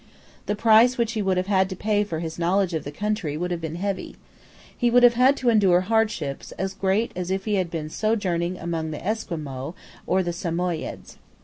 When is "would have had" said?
1.21-1.69, 4.89-5.37